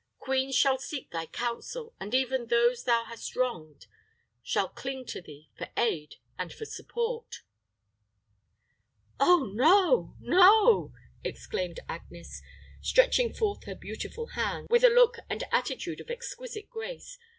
[0.17, 3.85] Queens shall seek thy counsel, and even those thou hast wronged
[4.41, 7.43] shall cling to thee for aid and for support."
[9.19, 10.91] "Oh, no no,"
[11.23, 12.41] exclaimed Agnes,
[12.81, 17.19] stretching forth her beautiful hands, with a look and attitude of exquisite grace.